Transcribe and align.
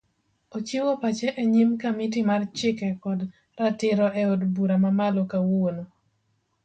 Ochiwo 0.57 0.91
pache 1.03 1.27
enyim 1.41 1.71
kamiti 1.81 2.19
mar 2.29 2.41
chike 2.57 2.87
kod 3.03 3.19
ratiro 3.59 4.07
eod 4.21 4.41
bura 4.55 4.75
mamalo 4.83 5.21
kawuono 5.31 5.83